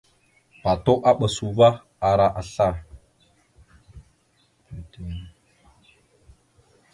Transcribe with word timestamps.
Patu 0.61 0.93
aɓas 1.09 1.35
uvah 1.47 1.75
ara 2.09 2.25
sla. 2.51 2.67